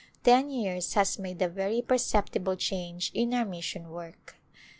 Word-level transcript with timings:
Ten 0.23 0.49
years 0.49 0.95
has 0.95 1.19
made 1.19 1.39
a 1.43 1.47
very 1.47 1.79
perceptible 1.83 2.55
change 2.55 3.11
in 3.13 3.35
our 3.35 3.45
mission 3.45 3.91
work. 3.91 4.35